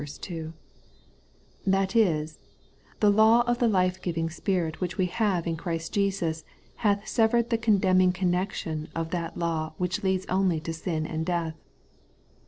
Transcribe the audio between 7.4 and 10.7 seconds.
the condemning connection of that law which leads only